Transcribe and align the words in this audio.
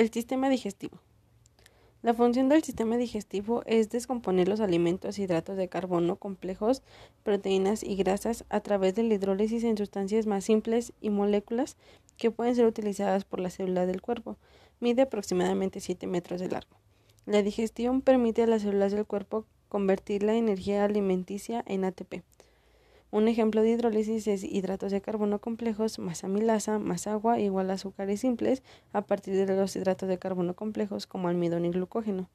El 0.00 0.10
sistema 0.10 0.48
digestivo. 0.48 0.98
La 2.00 2.14
función 2.14 2.48
del 2.48 2.64
sistema 2.64 2.96
digestivo 2.96 3.62
es 3.66 3.90
descomponer 3.90 4.48
los 4.48 4.60
alimentos, 4.60 5.18
hidratos 5.18 5.58
de 5.58 5.68
carbono 5.68 6.16
complejos, 6.16 6.82
proteínas 7.22 7.82
y 7.82 7.96
grasas 7.96 8.46
a 8.48 8.60
través 8.60 8.94
de 8.94 9.02
la 9.02 9.12
hidrólisis 9.12 9.62
en 9.62 9.76
sustancias 9.76 10.26
más 10.26 10.44
simples 10.44 10.94
y 11.02 11.10
moléculas 11.10 11.76
que 12.16 12.30
pueden 12.30 12.56
ser 12.56 12.64
utilizadas 12.64 13.26
por 13.26 13.40
las 13.40 13.52
células 13.52 13.86
del 13.88 14.00
cuerpo. 14.00 14.38
Mide 14.80 15.02
aproximadamente 15.02 15.80
7 15.80 16.06
metros 16.06 16.40
de 16.40 16.48
largo. 16.48 16.78
La 17.26 17.42
digestión 17.42 18.00
permite 18.00 18.44
a 18.44 18.46
las 18.46 18.62
células 18.62 18.92
del 18.92 19.04
cuerpo 19.04 19.44
convertir 19.68 20.22
la 20.22 20.34
energía 20.34 20.82
alimenticia 20.82 21.62
en 21.66 21.84
ATP. 21.84 22.22
Un 23.12 23.26
ejemplo 23.26 23.62
de 23.62 23.70
hidrólisis 23.70 24.28
es 24.28 24.44
hidratos 24.44 24.92
de 24.92 25.00
carbono 25.00 25.40
complejos 25.40 25.98
más 25.98 26.22
amilasa 26.22 26.78
más 26.78 27.08
agua 27.08 27.40
igual 27.40 27.70
a 27.70 27.74
azúcares 27.74 28.20
simples 28.20 28.62
a 28.92 29.02
partir 29.02 29.34
de 29.34 29.56
los 29.56 29.74
hidratos 29.74 30.08
de 30.08 30.18
carbono 30.18 30.54
complejos 30.54 31.08
como 31.08 31.26
almidón 31.26 31.64
y 31.64 31.70
glucógeno. 31.70 32.28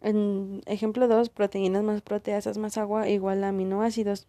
En 0.00 0.62
ejemplo 0.66 1.06
2, 1.06 1.28
proteínas 1.28 1.82
más 1.82 2.00
proteasas 2.00 2.56
más 2.56 2.78
agua 2.78 3.08
igual 3.08 3.44
a 3.44 3.48
aminoácidos. 3.48 4.26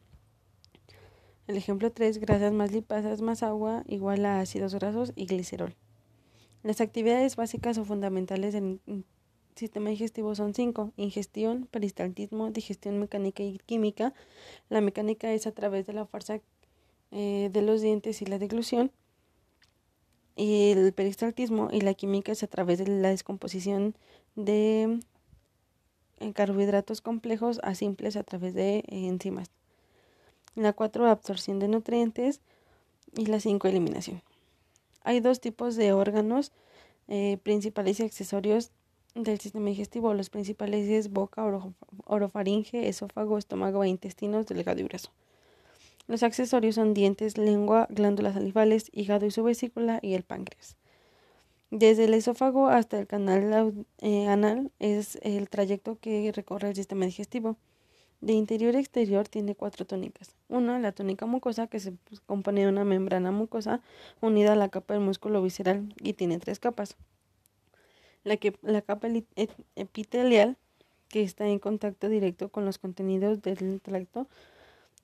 El 1.47 1.55
ejemplo 1.55 1.91
3, 1.91 2.17
grasas 2.19 2.51
más 2.51 2.71
lipasas 2.73 3.21
más 3.21 3.43
agua 3.43 3.83
igual 3.87 4.25
a 4.25 4.39
ácidos 4.41 4.75
grasos 4.75 5.13
y 5.15 5.25
glicerol. 5.25 5.75
Las 6.63 6.81
actividades 6.81 7.37
básicas 7.37 7.77
o 7.77 7.85
fundamentales 7.85 8.55
en 8.55 8.81
sistema 9.55 9.89
digestivo 9.89 10.35
son 10.35 10.53
cinco. 10.53 10.91
Ingestión, 10.97 11.67
peristaltismo, 11.71 12.51
digestión 12.51 12.99
mecánica 12.99 13.43
y 13.43 13.57
química. 13.59 14.13
La 14.69 14.81
mecánica 14.81 15.31
es 15.31 15.47
a 15.47 15.51
través 15.51 15.87
de 15.87 15.93
la 15.93 16.05
fuerza 16.05 16.41
eh, 17.11 17.49
de 17.51 17.61
los 17.61 17.81
dientes 17.81 18.21
y 18.21 18.25
la 18.25 18.37
deglución. 18.37 18.91
Y 20.35 20.71
el 20.71 20.91
peristaltismo 20.93 21.69
y 21.71 21.81
la 21.81 21.93
química 21.93 22.33
es 22.33 22.43
a 22.43 22.47
través 22.47 22.79
de 22.79 22.87
la 22.87 23.09
descomposición 23.09 23.95
de 24.35 24.99
eh, 26.19 26.33
carbohidratos 26.33 26.99
complejos 26.99 27.61
a 27.63 27.73
simples 27.75 28.17
a 28.17 28.23
través 28.23 28.53
de 28.53 28.79
eh, 28.79 28.83
enzimas. 29.07 29.49
La 30.55 30.73
cuatro, 30.73 31.07
absorción 31.07 31.59
de 31.59 31.69
nutrientes. 31.69 32.41
Y 33.17 33.27
la 33.27 33.39
cinco, 33.39 33.69
eliminación. 33.69 34.21
Hay 35.03 35.21
dos 35.21 35.39
tipos 35.39 35.77
de 35.77 35.93
órganos 35.93 36.51
principales 37.43 37.99
y 37.99 38.03
accesorios 38.03 38.71
del 39.15 39.39
sistema 39.39 39.69
digestivo. 39.69 40.13
Los 40.13 40.29
principales 40.29 40.87
es 40.89 41.09
boca, 41.11 41.43
orofaringe, 42.05 42.87
esófago, 42.87 43.37
estómago 43.37 43.83
e 43.83 43.87
intestinos, 43.87 44.45
delgado 44.45 44.81
y 44.81 44.83
grueso. 44.83 45.11
Los 46.07 46.21
accesorios 46.21 46.75
son 46.75 46.93
dientes, 46.93 47.37
lengua, 47.37 47.87
glándulas 47.89 48.35
salivales, 48.35 48.91
hígado 48.93 49.25
y 49.25 49.31
su 49.31 49.43
vesícula 49.43 49.99
y 50.01 50.13
el 50.13 50.23
páncreas. 50.23 50.77
Desde 51.71 52.05
el 52.05 52.13
esófago 52.13 52.67
hasta 52.67 52.99
el 52.99 53.07
canal 53.07 53.73
eh, 53.99 54.27
anal 54.27 54.71
es 54.79 55.17
el 55.23 55.49
trayecto 55.49 55.97
que 55.99 56.31
recorre 56.31 56.69
el 56.69 56.75
sistema 56.75 57.05
digestivo. 57.05 57.57
De 58.21 58.33
interior 58.33 58.75
a 58.75 58.79
exterior 58.79 59.27
tiene 59.27 59.55
cuatro 59.55 59.85
túnicas. 59.85 60.35
Una, 60.47 60.79
la 60.79 60.91
túnica 60.91 61.25
mucosa, 61.25 61.67
que 61.67 61.79
se 61.79 61.93
compone 62.27 62.61
de 62.61 62.69
una 62.69 62.85
membrana 62.85 63.31
mucosa 63.31 63.81
unida 64.21 64.53
a 64.53 64.55
la 64.55 64.69
capa 64.69 64.93
del 64.93 65.03
músculo 65.03 65.41
visceral 65.41 65.93
y 66.01 66.13
tiene 66.13 66.39
tres 66.39 66.59
capas 66.59 66.95
la, 68.25 68.35
que, 68.35 68.57
la 68.61 68.81
capa 68.81 69.07
epitelial, 69.75 70.57
que 71.07 71.23
está 71.23 71.47
en 71.47 71.59
contacto 71.59 72.09
directo 72.09 72.49
con 72.49 72.65
los 72.65 72.77
contenidos 72.77 73.41
del 73.41 73.79
tracto, 73.79 74.27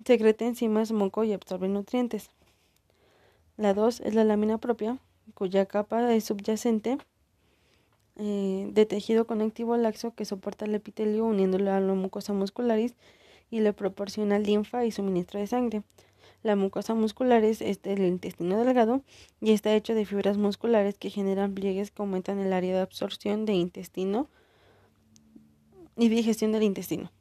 secreta 0.03 0.45
enzimas, 0.45 0.91
moco 0.91 1.23
y 1.23 1.31
absorbe 1.31 1.69
nutrientes. 1.69 2.29
La 3.55 3.73
2 3.73 4.01
es 4.01 4.15
la 4.15 4.25
lámina 4.25 4.57
propia, 4.57 4.97
cuya 5.35 5.65
capa 5.65 6.13
es 6.13 6.25
subyacente 6.25 6.97
eh, 8.17 8.67
de 8.71 8.85
tejido 8.85 9.25
conectivo 9.25 9.77
laxo 9.77 10.13
que 10.13 10.25
soporta 10.25 10.65
el 10.65 10.75
epitelio 10.75 11.25
uniéndolo 11.25 11.71
a 11.71 11.79
la 11.79 11.93
mucosa 11.93 12.33
muscularis 12.33 12.95
y 13.49 13.61
le 13.61 13.71
proporciona 13.71 14.39
linfa 14.39 14.85
y 14.85 14.91
suministro 14.91 15.39
de 15.39 15.47
sangre. 15.47 15.83
La 16.43 16.55
mucosa 16.55 16.95
muscular 16.95 17.43
es 17.43 17.61
este, 17.61 17.93
el 17.93 18.03
intestino 18.03 18.57
delgado 18.57 19.03
y 19.39 19.51
está 19.51 19.75
hecho 19.75 19.93
de 19.93 20.05
fibras 20.05 20.37
musculares 20.37 20.97
que 20.97 21.11
generan 21.11 21.53
pliegues 21.53 21.91
que 21.91 22.01
aumentan 22.01 22.39
el 22.39 22.51
área 22.51 22.73
de 22.73 22.81
absorción 22.81 23.45
de 23.45 23.53
intestino 23.53 24.27
y 25.97 26.09
digestión 26.09 26.51
del 26.51 26.63
intestino. 26.63 27.11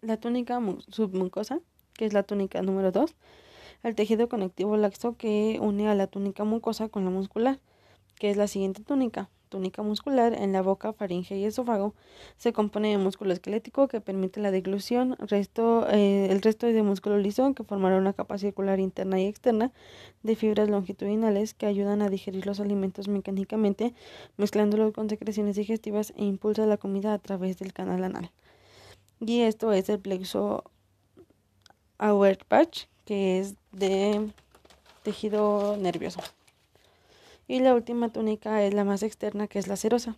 La 0.00 0.16
túnica 0.16 0.60
submucosa, 0.88 1.60
que 1.92 2.06
es 2.06 2.12
la 2.12 2.24
túnica 2.24 2.60
número 2.62 2.90
2, 2.90 3.14
el 3.84 3.94
tejido 3.94 4.28
conectivo 4.28 4.76
laxo 4.76 5.16
que 5.16 5.58
une 5.60 5.88
a 5.88 5.94
la 5.94 6.08
túnica 6.08 6.42
mucosa 6.42 6.88
con 6.88 7.04
la 7.04 7.10
muscular, 7.10 7.60
que 8.16 8.30
es 8.30 8.36
la 8.36 8.48
siguiente 8.48 8.82
túnica 8.82 9.30
túnica 9.54 9.82
muscular 9.82 10.34
en 10.34 10.52
la 10.52 10.62
boca, 10.62 10.92
faringe 10.92 11.36
y 11.36 11.44
esófago. 11.44 11.94
Se 12.36 12.52
compone 12.52 12.88
de 12.88 12.98
músculo 12.98 13.32
esquelético 13.32 13.86
que 13.86 14.00
permite 14.00 14.40
la 14.40 14.50
deglución, 14.50 15.16
resto, 15.20 15.86
eh, 15.90 16.26
el 16.28 16.42
resto 16.42 16.66
es 16.66 16.74
de 16.74 16.82
músculo 16.82 17.18
liso 17.18 17.54
que 17.54 17.62
formará 17.62 17.96
una 17.96 18.14
capa 18.14 18.36
circular 18.36 18.80
interna 18.80 19.20
y 19.20 19.26
externa 19.26 19.70
de 20.24 20.34
fibras 20.34 20.68
longitudinales 20.68 21.54
que 21.54 21.66
ayudan 21.66 22.02
a 22.02 22.08
digerir 22.08 22.46
los 22.46 22.58
alimentos 22.58 23.06
mecánicamente, 23.06 23.94
mezclándolos 24.38 24.92
con 24.92 25.08
secreciones 25.08 25.54
digestivas 25.54 26.12
e 26.16 26.24
impulsa 26.24 26.66
la 26.66 26.76
comida 26.76 27.14
a 27.14 27.18
través 27.20 27.56
del 27.56 27.72
canal 27.72 28.02
anal. 28.02 28.32
Y 29.20 29.42
esto 29.42 29.72
es 29.72 29.88
el 29.88 30.00
plexo 30.00 30.64
Auerbach, 31.98 32.88
que 33.04 33.38
es 33.38 33.54
de 33.70 34.32
tejido 35.04 35.76
nervioso. 35.76 36.18
Y 37.46 37.60
la 37.60 37.74
última 37.74 38.10
túnica 38.10 38.62
es 38.64 38.74
la 38.74 38.84
más 38.84 39.02
externa, 39.02 39.46
que 39.46 39.58
es 39.58 39.68
la 39.68 39.76
serosa 39.76 40.16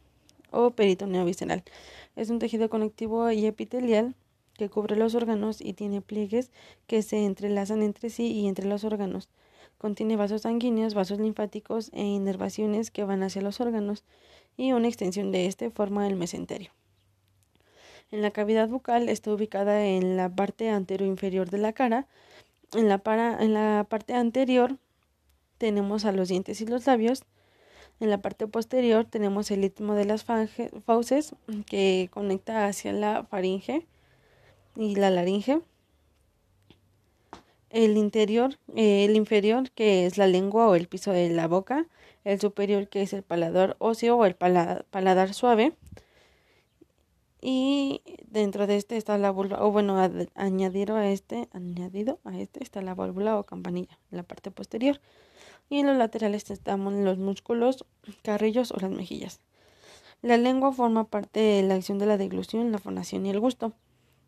o 0.50 0.70
peritoneo 0.70 1.24
visceral. 1.24 1.64
Es 2.14 2.30
un 2.30 2.38
tejido 2.38 2.70
conectivo 2.70 3.30
y 3.30 3.46
epitelial 3.46 4.14
que 4.54 4.70
cubre 4.70 4.96
los 4.96 5.14
órganos 5.14 5.60
y 5.60 5.74
tiene 5.74 6.00
pliegues 6.00 6.50
que 6.86 7.02
se 7.02 7.24
entrelazan 7.24 7.82
entre 7.82 8.10
sí 8.10 8.32
y 8.32 8.48
entre 8.48 8.66
los 8.66 8.84
órganos. 8.84 9.28
Contiene 9.78 10.16
vasos 10.16 10.42
sanguíneos, 10.42 10.94
vasos 10.94 11.20
linfáticos 11.20 11.90
e 11.92 12.02
inervaciones 12.02 12.90
que 12.90 13.04
van 13.04 13.22
hacia 13.22 13.42
los 13.42 13.60
órganos 13.60 14.04
y 14.56 14.72
una 14.72 14.88
extensión 14.88 15.32
de 15.32 15.46
este 15.46 15.70
forma 15.70 16.06
el 16.06 16.16
mesenterio. 16.16 16.70
En 18.10 18.22
la 18.22 18.30
cavidad 18.30 18.68
bucal 18.68 19.08
está 19.08 19.32
ubicada 19.32 19.84
en 19.84 20.16
la 20.16 20.34
parte 20.34 20.72
inferior 21.00 21.50
de 21.50 21.58
la 21.58 21.72
cara. 21.72 22.06
En 22.72 22.88
la, 22.88 22.98
para, 22.98 23.42
en 23.42 23.52
la 23.52 23.86
parte 23.88 24.14
anterior 24.14 24.76
tenemos 25.58 26.04
a 26.04 26.12
los 26.12 26.28
dientes 26.28 26.60
y 26.60 26.66
los 26.66 26.86
labios. 26.86 27.24
En 27.98 28.10
la 28.10 28.20
parte 28.20 28.46
posterior 28.46 29.06
tenemos 29.06 29.50
el 29.50 29.64
istmo 29.64 29.94
de 29.94 30.04
las 30.04 30.24
fauces 30.24 31.34
que 31.66 32.10
conecta 32.12 32.66
hacia 32.66 32.92
la 32.92 33.24
faringe 33.24 33.86
y 34.76 34.96
la 34.96 35.10
laringe. 35.10 35.60
El 37.70 37.96
interior, 37.96 38.58
el 38.74 39.16
inferior 39.16 39.70
que 39.70 40.06
es 40.06 40.18
la 40.18 40.26
lengua 40.26 40.68
o 40.68 40.74
el 40.74 40.88
piso 40.88 41.12
de 41.12 41.30
la 41.30 41.48
boca. 41.48 41.86
El 42.24 42.40
superior 42.40 42.88
que 42.88 43.02
es 43.02 43.12
el 43.12 43.22
paladar 43.22 43.76
óseo 43.78 44.16
o 44.16 44.24
el 44.24 44.34
paladar, 44.34 45.32
suave. 45.32 45.72
Y 47.40 48.02
dentro 48.28 48.66
de 48.66 48.76
este 48.76 48.96
está 48.96 49.16
la 49.18 49.30
vulva, 49.30 49.64
o 49.64 49.70
bueno, 49.70 49.96
añadido 50.34 50.96
a 50.96 51.08
este, 51.08 51.48
añadido 51.52 52.18
a 52.24 52.36
este 52.36 52.62
está 52.62 52.82
la 52.82 52.94
válvula 52.94 53.38
o 53.38 53.44
campanilla, 53.44 53.98
en 54.10 54.16
la 54.16 54.22
parte 54.24 54.50
posterior 54.50 55.00
y 55.68 55.78
en 55.78 55.86
los 55.86 55.96
laterales 55.96 56.50
estamos 56.50 56.92
los 56.94 57.18
músculos, 57.18 57.84
carrillos 58.22 58.72
o 58.72 58.78
las 58.80 58.90
mejillas. 58.90 59.40
La 60.22 60.36
lengua 60.36 60.72
forma 60.72 61.04
parte 61.04 61.40
de 61.40 61.62
la 61.62 61.74
acción 61.74 61.98
de 61.98 62.06
la 62.06 62.16
deglución, 62.16 62.72
la 62.72 62.78
fonación 62.78 63.26
y 63.26 63.30
el 63.30 63.40
gusto. 63.40 63.72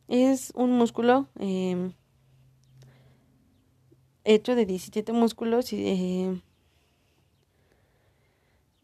Es 0.08 0.52
un 0.54 0.72
músculo 0.72 1.26
em, 1.38 1.92
hecho 4.24 4.54
de 4.54 4.66
17 4.66 5.12
músculos 5.12 5.72
eh, 5.72 6.40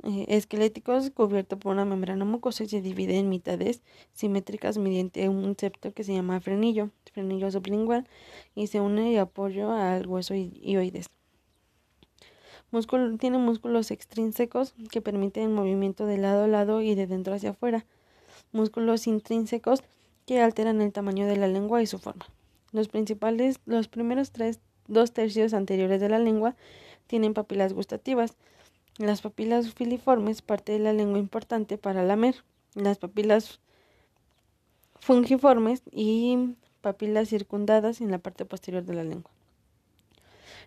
eh, 0.06 0.26
esqueléticos 0.28 1.10
cubierto 1.10 1.58
por 1.58 1.72
una 1.72 1.84
membrana 1.84 2.24
mucosa 2.24 2.64
y 2.64 2.68
se 2.68 2.82
divide 2.82 3.18
en 3.18 3.28
mitades 3.28 3.82
simétricas 4.12 4.76
mediante 4.76 5.28
un 5.28 5.56
septo 5.58 5.92
que 5.92 6.04
se 6.04 6.14
llama 6.14 6.40
frenillo, 6.40 6.90
frenillo 7.12 7.50
sublingual, 7.50 8.06
y 8.54 8.66
se 8.66 8.80
une 8.80 9.12
y 9.12 9.16
apoyo 9.16 9.72
al 9.72 10.06
hueso 10.06 10.34
ioides 12.74 13.18
tiene 13.18 13.38
músculos 13.38 13.90
extrínsecos 13.90 14.74
que 14.90 15.00
permiten 15.00 15.44
el 15.44 15.50
movimiento 15.50 16.06
de 16.06 16.18
lado 16.18 16.44
a 16.44 16.48
lado 16.48 16.82
y 16.82 16.94
de 16.94 17.06
dentro 17.06 17.34
hacia 17.34 17.50
afuera. 17.50 17.84
Músculos 18.52 19.06
intrínsecos 19.06 19.82
que 20.26 20.40
alteran 20.40 20.80
el 20.80 20.92
tamaño 20.92 21.26
de 21.26 21.36
la 21.36 21.48
lengua 21.48 21.82
y 21.82 21.86
su 21.86 21.98
forma. 21.98 22.26
Los 22.72 22.88
principales, 22.88 23.60
los 23.66 23.88
primeros 23.88 24.30
tres, 24.30 24.60
dos 24.88 25.12
tercios 25.12 25.54
anteriores 25.54 26.00
de 26.00 26.08
la 26.08 26.18
lengua 26.18 26.56
tienen 27.06 27.34
papilas 27.34 27.72
gustativas. 27.72 28.34
Las 28.98 29.22
papilas 29.22 29.72
filiformes, 29.74 30.42
parte 30.42 30.72
de 30.72 30.78
la 30.78 30.92
lengua 30.92 31.18
importante 31.18 31.78
para 31.78 32.02
lamer. 32.02 32.36
Las 32.74 32.98
papilas 32.98 33.60
fungiformes 34.98 35.82
y 35.90 36.54
papilas 36.80 37.28
circundadas 37.28 38.00
en 38.00 38.10
la 38.10 38.18
parte 38.18 38.44
posterior 38.44 38.84
de 38.84 38.94
la 38.94 39.04
lengua. 39.04 39.30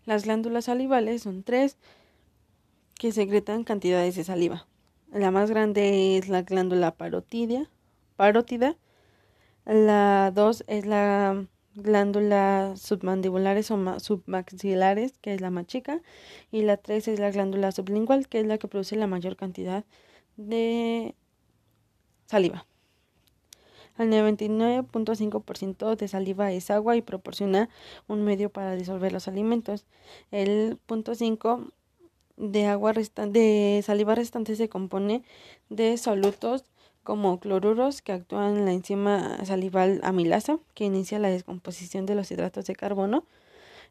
Las 0.07 0.24
glándulas 0.24 0.63
salivales 0.63 1.24
son 1.24 1.44
tres, 1.44 1.75
que 2.98 3.12
secretan 3.12 3.65
cantidades 3.65 4.15
de 4.15 4.24
saliva. 4.24 4.65
La 5.12 5.31
más 5.31 5.51
grande 5.51 6.18
es 6.18 6.30
la 6.30 6.44
glándula 6.44 6.95
parótida, 6.95 7.69
parótida. 8.15 8.77
La 9.65 10.31
dos 10.33 10.63
es 10.68 10.86
la 10.86 11.45
glándula 11.75 12.75
submandibulares 12.77 13.69
o 13.69 14.00
submaxilares, 14.00 15.18
que 15.18 15.33
es 15.33 15.42
la 15.42 15.50
más 15.50 15.68
chica, 15.68 16.01
y 16.51 16.62
la 16.62 16.77
tres 16.77 17.09
es 17.09 17.19
la 17.19 17.30
glándula 17.30 17.74
sublingual, 17.74 18.30
que 18.30 18.39
es 18.39 18.48
la 18.48 18.57
que 18.57 18.69
produce 18.69 18.95
la 18.95 19.07
mayor 19.07 19.36
cantidad 19.36 19.83
de 20.38 21.15
saliva. 22.27 22.65
El 23.97 24.11
99.5% 24.11 25.95
de 25.95 26.07
saliva 26.07 26.51
es 26.51 26.69
agua 26.69 26.95
y 26.95 27.01
proporciona 27.01 27.69
un 28.07 28.23
medio 28.23 28.49
para 28.49 28.75
disolver 28.75 29.11
los 29.11 29.27
alimentos. 29.27 29.85
El 30.31 30.77
0.5 30.88 31.71
de 32.38 32.67
agua 32.67 32.94
de 32.94 33.81
saliva 33.83 34.15
restante 34.15 34.55
se 34.55 34.69
compone 34.69 35.23
de 35.69 35.97
solutos 35.97 36.65
como 37.03 37.39
cloruros 37.39 38.01
que 38.01 38.11
actúan 38.11 38.57
en 38.57 38.65
la 38.65 38.73
enzima 38.73 39.44
salival 39.45 40.01
amilasa 40.03 40.59
que 40.73 40.83
inicia 40.83 41.19
la 41.19 41.29
descomposición 41.29 42.05
de 42.05 42.15
los 42.15 42.29
hidratos 42.31 42.65
de 42.65 42.75
carbono, 42.75 43.23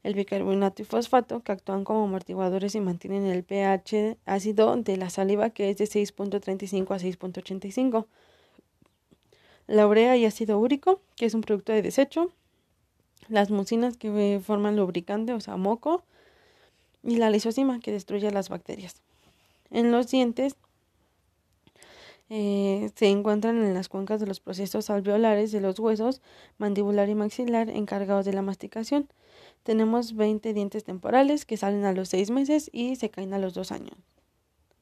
el 0.02 0.14
bicarbonato 0.14 0.82
y 0.82 0.84
fosfato 0.84 1.40
que 1.40 1.50
actúan 1.50 1.84
como 1.84 2.04
amortiguadores 2.04 2.74
y 2.74 2.80
mantienen 2.80 3.24
el 3.26 3.42
pH 3.42 4.18
ácido 4.26 4.76
de 4.76 4.96
la 4.98 5.10
saliva 5.10 5.50
que 5.50 5.70
es 5.70 5.78
de 5.78 5.86
6.35 5.86 6.94
a 6.94 6.98
6.85. 6.98 8.06
La 9.66 9.86
urea 9.86 10.16
y 10.16 10.24
ácido 10.24 10.58
úrico, 10.58 11.00
que 11.16 11.26
es 11.26 11.34
un 11.34 11.40
producto 11.40 11.72
de 11.72 11.82
desecho, 11.82 12.30
las 13.28 13.50
mucinas 13.50 13.96
que 13.96 14.40
forman 14.44 14.76
lubricante, 14.76 15.32
o 15.32 15.40
sea, 15.40 15.56
moco, 15.56 16.04
y 17.02 17.16
la 17.16 17.30
lisosima 17.30 17.80
que 17.80 17.92
destruye 17.92 18.30
las 18.30 18.48
bacterias. 18.48 19.02
En 19.70 19.90
los 19.90 20.08
dientes 20.08 20.56
eh, 22.28 22.90
se 22.96 23.06
encuentran 23.06 23.62
en 23.62 23.74
las 23.74 23.88
cuencas 23.88 24.20
de 24.20 24.26
los 24.26 24.40
procesos 24.40 24.90
alveolares 24.90 25.52
de 25.52 25.60
los 25.60 25.78
huesos 25.78 26.22
mandibular 26.58 27.08
y 27.08 27.14
maxilar 27.14 27.70
encargados 27.70 28.24
de 28.24 28.32
la 28.32 28.42
masticación. 28.42 29.08
Tenemos 29.62 30.14
20 30.14 30.52
dientes 30.52 30.84
temporales 30.84 31.44
que 31.44 31.56
salen 31.56 31.84
a 31.84 31.92
los 31.92 32.08
6 32.08 32.30
meses 32.30 32.70
y 32.72 32.96
se 32.96 33.10
caen 33.10 33.34
a 33.34 33.38
los 33.38 33.54
2 33.54 33.72
años. 33.72 33.96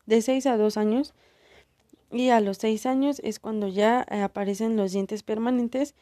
De 0.07 0.23
6 0.23 0.47
a 0.47 0.57
2 0.57 0.77
años 0.77 1.15
y 2.15 2.31
a 2.31 2.41
los 2.41 2.59
6 2.59 2.87
años 2.87 3.21
es 3.23 3.39
cuando 3.39 3.69
ya 3.69 4.07
eh, 4.11 4.23
aparecen 4.23 4.77
los 4.77 4.93
dientes 4.93 5.23
permanentes 5.23 5.95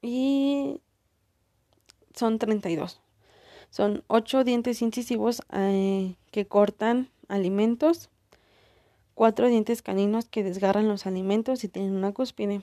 y 0.00 0.80
son 2.14 2.38
32. 2.38 3.00
Son 3.70 4.04
8 4.06 4.44
dientes 4.44 4.80
incisivos 4.80 5.42
eh, 5.52 6.14
que 6.30 6.46
cortan 6.46 7.10
alimentos 7.28 8.10
cuatro 9.14 9.48
dientes 9.48 9.82
caninos 9.82 10.28
que 10.28 10.42
desgarran 10.42 10.88
los 10.88 11.06
alimentos 11.06 11.64
y 11.64 11.68
tienen 11.68 11.94
una 11.94 12.12
cúspide, 12.12 12.62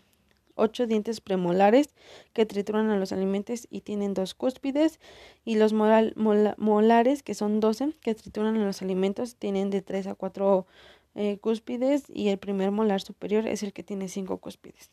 ocho 0.56 0.86
dientes 0.86 1.22
premolares 1.22 1.90
que 2.34 2.46
trituran 2.46 2.90
a 2.90 2.98
los 2.98 3.12
alimentos 3.12 3.68
y 3.70 3.82
tienen 3.82 4.14
dos 4.14 4.36
cúspides, 4.36 5.00
y 5.46 5.56
los 5.56 5.74
molares, 5.74 7.24
que 7.24 7.34
son 7.34 7.60
doce, 7.60 7.94
que 8.02 8.16
trituran 8.16 8.58
a 8.58 8.66
los 8.66 8.82
alimentos, 8.82 9.36
tienen 9.36 9.70
de 9.70 9.82
tres 9.82 10.08
a 10.08 10.16
cuatro 10.16 10.68
eh, 11.16 11.38
cúspides, 11.40 12.06
y 12.08 12.30
el 12.30 12.38
primer 12.38 12.72
molar 12.72 13.02
superior 13.02 13.48
es 13.48 13.64
el 13.64 13.74
que 13.74 13.84
tiene 13.84 14.08
cinco 14.10 14.38
cúspides. 14.38 14.92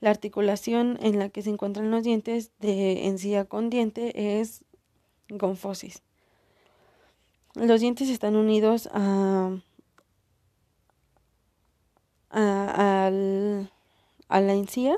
La 0.00 0.10
articulación 0.10 0.98
en 1.00 1.18
la 1.18 1.28
que 1.30 1.42
se 1.42 1.50
encuentran 1.50 1.90
los 1.90 2.04
dientes 2.04 2.50
de 2.58 3.06
encía 3.06 3.46
con 3.46 3.70
diente 3.70 4.40
es 4.40 4.64
gonfosis. 5.28 6.02
Los 7.54 7.80
dientes 7.80 8.10
están 8.10 8.36
unidos 8.36 8.88
a 8.92 9.56
a, 12.30 13.10
la 13.10 14.52
encía 14.54 14.96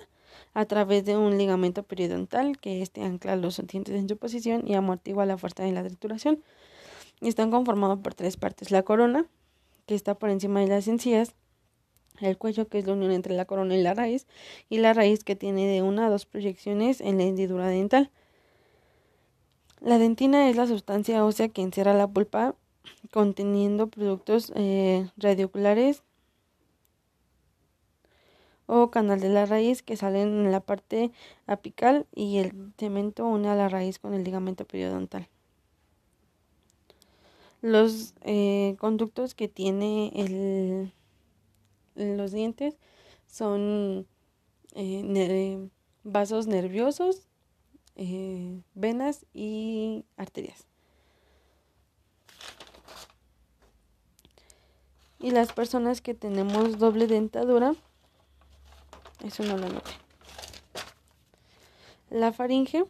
a 0.54 0.64
través 0.64 1.04
de 1.04 1.16
un 1.16 1.38
ligamento 1.38 1.82
periodontal 1.82 2.58
que 2.58 2.82
este 2.82 3.02
ancla 3.02 3.36
los 3.36 3.64
dientes 3.66 3.94
en 3.94 4.08
su 4.08 4.16
posición 4.16 4.66
y 4.66 4.74
amortigua 4.74 5.26
la 5.26 5.38
fuerza 5.38 5.62
de 5.62 5.72
la 5.72 5.84
trituración. 5.84 6.42
Están 7.20 7.50
conformados 7.50 7.98
por 8.00 8.14
tres 8.14 8.36
partes. 8.36 8.70
La 8.70 8.82
corona, 8.82 9.26
que 9.88 9.94
está 9.94 10.14
por 10.14 10.28
encima 10.28 10.60
de 10.60 10.68
las 10.68 10.86
encías, 10.86 11.34
el 12.20 12.36
cuello, 12.36 12.68
que 12.68 12.78
es 12.78 12.86
la 12.86 12.92
unión 12.92 13.10
entre 13.10 13.34
la 13.34 13.46
corona 13.46 13.74
y 13.74 13.82
la 13.82 13.94
raíz, 13.94 14.26
y 14.68 14.78
la 14.78 14.92
raíz, 14.92 15.24
que 15.24 15.34
tiene 15.34 15.66
de 15.66 15.80
una 15.80 16.06
a 16.06 16.10
dos 16.10 16.26
proyecciones 16.26 17.00
en 17.00 17.16
la 17.16 17.24
hendidura 17.24 17.68
dental. 17.68 18.10
La 19.80 19.98
dentina 19.98 20.50
es 20.50 20.56
la 20.56 20.66
sustancia 20.66 21.24
ósea 21.24 21.48
que 21.48 21.62
encierra 21.62 21.94
la 21.94 22.06
pulpa 22.06 22.54
conteniendo 23.10 23.86
productos 23.86 24.52
eh, 24.56 25.08
radioculares 25.16 26.02
o 28.66 28.90
canal 28.90 29.20
de 29.20 29.30
la 29.30 29.46
raíz 29.46 29.82
que 29.82 29.96
salen 29.96 30.44
en 30.44 30.52
la 30.52 30.60
parte 30.60 31.12
apical 31.46 32.06
y 32.14 32.38
el 32.38 32.52
cemento 32.76 33.26
une 33.26 33.48
a 33.48 33.54
la 33.54 33.70
raíz 33.70 33.98
con 33.98 34.12
el 34.12 34.24
ligamento 34.24 34.66
periodontal. 34.66 35.28
Los 37.68 38.14
eh, 38.22 38.76
conductos 38.78 39.34
que 39.34 39.46
tiene 39.46 40.10
el, 40.14 40.90
los 42.16 42.32
dientes 42.32 42.78
son 43.26 44.06
eh, 44.74 45.68
vasos 46.02 46.46
nerviosos, 46.46 47.28
eh, 47.96 48.62
venas 48.74 49.26
y 49.34 50.06
arterias. 50.16 50.66
Y 55.18 55.32
las 55.32 55.52
personas 55.52 56.00
que 56.00 56.14
tenemos 56.14 56.78
doble 56.78 57.06
dentadura, 57.06 57.74
eso 59.22 59.42
no 59.42 59.58
lo 59.58 59.68
noté. 59.68 59.90
La 62.08 62.32
faringe 62.32 62.86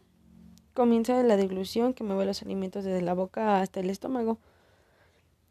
comienza 0.73 1.17
de 1.17 1.27
la 1.27 1.35
deglución 1.35 1.93
que 1.93 2.05
mueve 2.05 2.25
los 2.25 2.41
alimentos 2.43 2.85
desde 2.85 3.01
la 3.01 3.13
boca 3.13 3.59
hasta 3.59 3.81
el 3.81 3.89
estómago. 3.89 4.39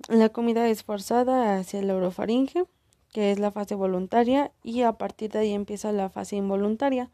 La 0.08 0.30
comida 0.30 0.66
es 0.68 0.84
forzada 0.84 1.58
hacia 1.58 1.80
el 1.80 1.90
orofaringe, 1.90 2.64
que 3.12 3.30
es 3.30 3.38
la 3.38 3.50
fase 3.50 3.74
voluntaria, 3.74 4.52
y 4.62 4.80
a 4.80 4.92
partir 4.92 5.30
de 5.30 5.40
ahí 5.40 5.52
empieza 5.52 5.92
la 5.92 6.08
fase 6.08 6.36
involuntaria, 6.36 7.10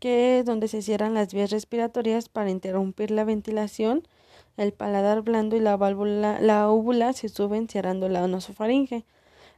que 0.00 0.38
es 0.38 0.46
donde 0.46 0.68
se 0.68 0.80
cierran 0.80 1.12
las 1.12 1.34
vías 1.34 1.50
respiratorias 1.50 2.30
para 2.30 2.50
interrumpir 2.50 3.10
la 3.10 3.24
ventilación. 3.24 4.08
El 4.56 4.72
paladar 4.72 5.20
blando 5.20 5.54
y 5.54 5.60
la 5.60 5.76
válvula, 5.76 6.40
la 6.40 6.70
óvula 6.70 7.12
se 7.12 7.28
suben 7.28 7.68
cerrando 7.68 8.08
la 8.08 8.26
nosofaringe. 8.26 9.04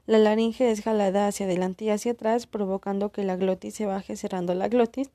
La 0.06 0.18
laringe 0.18 0.72
es 0.72 0.82
jalada 0.82 1.28
hacia 1.28 1.46
adelante 1.46 1.84
y 1.84 1.90
hacia 1.90 2.12
atrás, 2.12 2.48
provocando 2.48 3.12
que 3.12 3.22
la 3.22 3.36
glotis 3.36 3.74
se 3.74 3.86
baje 3.86 4.16
cerrando 4.16 4.54
la 4.54 4.68
glotis 4.68 5.10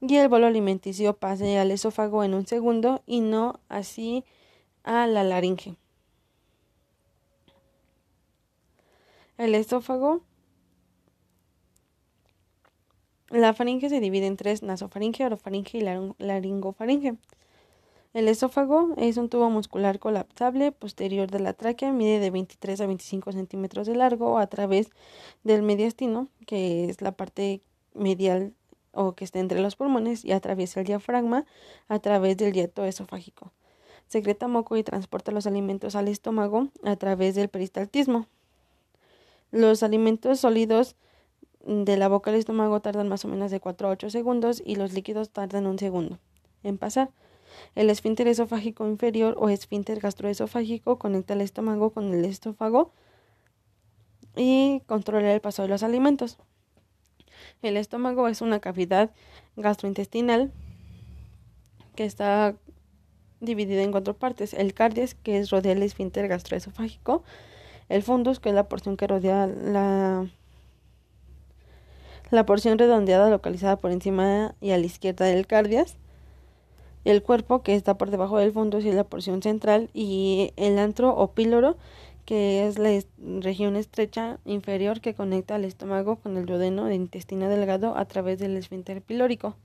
y 0.00 0.16
el 0.16 0.28
bolo 0.28 0.46
alimenticio 0.46 1.14
pase 1.14 1.58
al 1.58 1.70
esófago 1.70 2.24
en 2.24 2.34
un 2.34 2.46
segundo 2.46 3.02
y 3.06 3.20
no 3.20 3.60
así 3.68 4.24
a 4.84 5.06
la 5.06 5.24
laringe. 5.24 5.76
El 9.36 9.54
esófago. 9.54 10.20
La 13.30 13.52
faringe 13.52 13.88
se 13.88 13.98
divide 13.98 14.26
en 14.26 14.36
tres, 14.36 14.62
nasofaringe, 14.62 15.24
orofaringe 15.24 15.78
y 15.78 15.80
laringofaringe. 16.18 17.16
El 18.12 18.28
esófago 18.28 18.94
es 18.96 19.16
un 19.16 19.28
tubo 19.28 19.50
muscular 19.50 19.98
colapsable 19.98 20.70
posterior 20.70 21.28
de 21.28 21.40
la 21.40 21.52
tráquea, 21.52 21.90
mide 21.90 22.20
de 22.20 22.30
23 22.30 22.80
a 22.80 22.86
25 22.86 23.32
centímetros 23.32 23.88
de 23.88 23.96
largo 23.96 24.38
a 24.38 24.46
través 24.46 24.90
del 25.42 25.62
mediastino, 25.62 26.28
que 26.46 26.84
es 26.88 27.02
la 27.02 27.10
parte 27.10 27.60
medial 27.92 28.54
o 28.92 29.16
que 29.16 29.24
está 29.24 29.40
entre 29.40 29.60
los 29.60 29.74
pulmones, 29.74 30.24
y 30.24 30.30
atraviesa 30.30 30.78
el 30.78 30.86
diafragma 30.86 31.44
a 31.88 31.98
través 31.98 32.36
del 32.36 32.52
dieto 32.52 32.84
esofágico. 32.84 33.50
Secreta 34.06 34.48
moco 34.48 34.76
y 34.76 34.82
transporta 34.82 35.32
los 35.32 35.46
alimentos 35.46 35.96
al 35.96 36.08
estómago 36.08 36.68
a 36.84 36.96
través 36.96 37.34
del 37.34 37.48
peristaltismo. 37.48 38.26
Los 39.50 39.82
alimentos 39.82 40.40
sólidos 40.40 40.96
de 41.66 41.96
la 41.96 42.08
boca 42.08 42.30
al 42.30 42.36
estómago 42.36 42.80
tardan 42.80 43.08
más 43.08 43.24
o 43.24 43.28
menos 43.28 43.50
de 43.50 43.60
4 43.60 43.88
a 43.88 43.90
8 43.92 44.10
segundos 44.10 44.62
y 44.64 44.76
los 44.76 44.92
líquidos 44.92 45.30
tardan 45.30 45.66
un 45.66 45.78
segundo 45.78 46.18
en 46.62 46.78
pasar. 46.78 47.10
El 47.74 47.90
esfínter 47.90 48.28
esofágico 48.28 48.86
inferior 48.86 49.36
o 49.38 49.48
esfínter 49.48 50.00
gastroesofágico 50.00 50.98
conecta 50.98 51.34
el 51.34 51.40
estómago 51.40 51.90
con 51.90 52.12
el 52.12 52.24
estófago 52.24 52.92
y 54.36 54.82
controla 54.86 55.32
el 55.32 55.40
paso 55.40 55.62
de 55.62 55.68
los 55.68 55.82
alimentos. 55.82 56.38
El 57.62 57.76
estómago 57.76 58.28
es 58.28 58.40
una 58.40 58.60
cavidad 58.60 59.10
gastrointestinal 59.56 60.52
que 61.94 62.04
está 62.04 62.56
dividida 63.40 63.82
en 63.82 63.92
cuatro 63.92 64.14
partes. 64.14 64.54
El 64.54 64.74
cardias, 64.74 65.14
que 65.14 65.38
es 65.38 65.50
rodea 65.50 65.72
el 65.72 65.82
esfínter 65.82 66.28
gastroesofágico. 66.28 67.22
El 67.88 68.02
fundus, 68.02 68.40
que 68.40 68.50
es 68.50 68.54
la 68.54 68.68
porción 68.68 68.96
que 68.96 69.06
rodea 69.06 69.46
la, 69.46 70.26
la 72.30 72.46
porción 72.46 72.78
redondeada 72.78 73.30
localizada 73.30 73.76
por 73.76 73.90
encima 73.92 74.54
y 74.60 74.70
a 74.70 74.78
la 74.78 74.86
izquierda 74.86 75.26
del 75.26 75.46
cardias 75.46 75.96
El 77.04 77.22
cuerpo, 77.22 77.62
que 77.62 77.74
está 77.74 77.98
por 77.98 78.10
debajo 78.10 78.38
del 78.38 78.52
fondo, 78.52 78.78
es 78.78 78.84
la 78.86 79.04
porción 79.04 79.42
central, 79.42 79.90
y 79.92 80.52
el 80.56 80.78
antro 80.78 81.14
o 81.14 81.32
píloro, 81.32 81.76
que 82.24 82.66
es 82.66 82.78
la 82.78 82.98
región 83.40 83.76
estrecha 83.76 84.38
inferior 84.46 85.00
que 85.00 85.14
conecta 85.14 85.56
al 85.56 85.64
estómago 85.64 86.16
con 86.16 86.36
el 86.38 86.46
duodeno 86.46 86.86
del 86.86 86.94
intestino 86.94 87.48
delgado 87.48 87.96
a 87.96 88.06
través 88.06 88.38
del 88.38 88.56
esfínter 88.56 89.02
pilórico. 89.02 89.56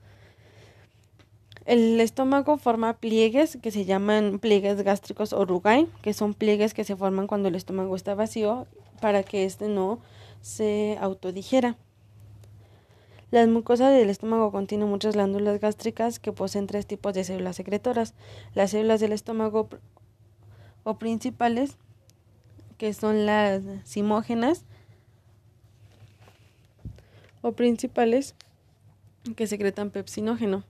El 1.69 2.01
estómago 2.01 2.57
forma 2.57 2.97
pliegues 2.97 3.59
que 3.61 3.69
se 3.69 3.85
llaman 3.85 4.39
pliegues 4.39 4.81
gástricos 4.81 5.33
o 5.33 5.45
rugae, 5.45 5.85
que 6.01 6.15
son 6.15 6.33
pliegues 6.33 6.73
que 6.73 6.83
se 6.83 6.95
forman 6.95 7.27
cuando 7.27 7.47
el 7.47 7.53
estómago 7.53 7.95
está 7.95 8.15
vacío 8.15 8.65
para 8.99 9.21
que 9.21 9.45
éste 9.45 9.67
no 9.67 9.99
se 10.41 10.97
autodigera. 10.99 11.77
La 13.29 13.45
mucosa 13.45 13.91
del 13.91 14.09
estómago 14.09 14.51
contiene 14.51 14.85
muchas 14.85 15.13
glándulas 15.13 15.59
gástricas 15.59 16.17
que 16.17 16.31
poseen 16.31 16.65
tres 16.65 16.87
tipos 16.87 17.13
de 17.13 17.23
células 17.23 17.57
secretoras. 17.57 18.15
Las 18.55 18.71
células 18.71 18.99
del 18.99 19.11
estómago 19.11 19.69
o 20.83 20.97
principales, 20.97 21.77
que 22.79 22.95
son 22.95 23.27
las 23.27 23.61
simógenas 23.83 24.65
o 27.43 27.51
principales, 27.51 28.33
que 29.35 29.45
secretan 29.45 29.91
pepsinógeno. 29.91 30.63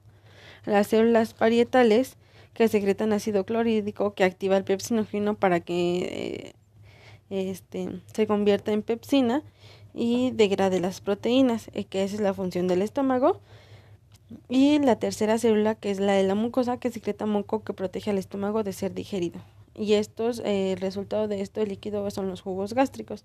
Las 0.66 0.88
células 0.88 1.34
parietales, 1.34 2.18
que 2.54 2.68
secretan 2.68 3.14
ácido 3.14 3.46
clorhídrico, 3.46 4.14
que 4.14 4.24
activa 4.24 4.58
el 4.58 4.64
pepsinógeno 4.64 5.36
para 5.36 5.60
que 5.60 6.54
eh, 7.30 7.52
este, 7.52 8.02
se 8.14 8.28
convierta 8.28 8.72
en 8.72 8.82
pepsina 8.82 9.44
y 9.94 10.32
degrade 10.32 10.80
las 10.80 11.02
proteínas, 11.02 11.70
eh, 11.74 11.86
que 11.86 12.04
esa 12.04 12.16
es 12.16 12.22
la 12.22 12.34
función 12.34 12.68
del 12.68 12.82
estómago. 12.82 13.40
Y 14.48 14.78
la 14.80 14.98
tercera 14.98 15.40
célula, 15.40 15.76
que 15.76 15.90
es 15.90 16.00
la 16.00 16.14
de 16.14 16.24
la 16.24 16.36
mucosa, 16.36 16.78
que 16.78 16.92
secreta 16.92 17.26
moco 17.26 17.64
que 17.64 17.74
protege 17.74 18.12
al 18.12 18.18
estómago 18.18 18.64
de 18.64 18.74
ser 18.74 18.94
digerido. 18.94 19.40
Y 19.76 19.94
estos, 19.94 20.40
eh, 20.40 20.74
el 20.74 20.80
resultado 20.80 21.28
de 21.28 21.42
esto, 21.42 21.62
el 21.62 21.70
líquido, 21.70 22.10
son 22.12 22.30
los 22.30 22.42
jugos 22.42 22.74
gástricos. 22.74 23.24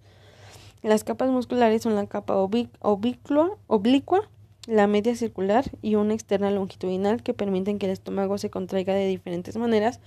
Las 0.83 1.03
capas 1.03 1.31
musculares 1.31 1.83
son 1.83 1.95
la 1.95 2.07
capa 2.07 2.37
oblicua, 2.37 3.57
oblicua, 3.67 4.29
la 4.67 4.87
media 4.87 5.15
circular 5.15 5.71
y 5.83 5.97
una 5.97 6.15
externa 6.15 6.51
longitudinal 6.51 7.23
que 7.23 7.35
permiten 7.35 7.79
que 7.79 7.87
el 7.87 7.93
estómago 7.93 8.39
se 8.39 8.51
contraiga 8.51 8.95
de 8.95 9.07
diferentes 9.07 9.57
maneras 9.57 10.01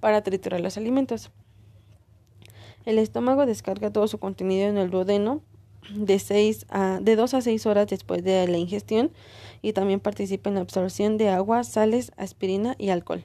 para 0.00 0.22
triturar 0.22 0.60
los 0.60 0.76
alimentos. 0.76 1.30
El 2.84 2.98
estómago 2.98 3.46
descarga 3.46 3.90
todo 3.90 4.06
su 4.08 4.18
contenido 4.18 4.68
en 4.68 4.76
el 4.76 4.90
duodeno 4.90 5.40
de, 5.94 6.18
seis 6.18 6.66
a, 6.68 6.98
de 7.00 7.16
2 7.16 7.34
a 7.34 7.40
6 7.40 7.66
horas 7.66 7.86
después 7.86 8.22
de 8.24 8.46
la 8.46 8.58
ingestión 8.58 9.10
y 9.62 9.72
también 9.72 10.00
participa 10.00 10.50
en 10.50 10.56
la 10.56 10.62
absorción 10.62 11.16
de 11.16 11.30
agua, 11.30 11.64
sales, 11.64 12.12
aspirina 12.16 12.74
y 12.78 12.90
alcohol. 12.90 13.24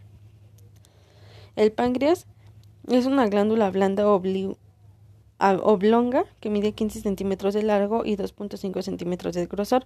El 1.56 1.72
páncreas 1.72 2.26
es 2.88 3.06
una 3.06 3.28
glándula 3.28 3.70
blanda 3.70 4.08
oblonga 5.40 6.26
que 6.40 6.50
mide 6.50 6.72
15 6.72 7.02
centímetros 7.02 7.54
de 7.54 7.64
largo 7.64 8.06
y 8.06 8.16
2.5 8.16 8.82
centímetros 8.82 9.36
de 9.36 9.46
grosor. 9.46 9.86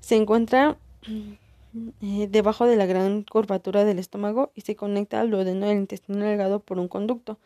Se 0.00 0.16
encuentra 0.16 0.76
eh, 2.00 2.26
debajo 2.28 2.66
de 2.66 2.76
la 2.76 2.86
gran 2.86 3.22
curvatura 3.22 3.84
del 3.84 3.98
estómago 3.98 4.50
y 4.54 4.62
se 4.62 4.74
conecta 4.74 5.20
al 5.20 5.30
duodeno 5.30 5.66
del 5.66 5.78
intestino 5.78 6.24
delgado 6.24 6.60
por 6.60 6.78
un 6.78 6.88
conducto. 6.88 7.38